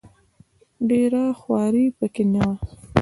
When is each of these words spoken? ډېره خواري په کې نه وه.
ډېره 0.89 1.23
خواري 1.39 1.85
په 1.97 2.05
کې 2.13 2.23
نه 2.33 2.43
وه. 2.49 2.55